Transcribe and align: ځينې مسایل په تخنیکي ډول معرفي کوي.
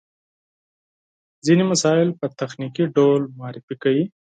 ځينې 1.45 1.63
مسایل 1.71 2.09
په 2.19 2.25
تخنیکي 2.39 2.83
ډول 2.95 3.21
معرفي 3.39 3.75
کوي. 3.83 4.05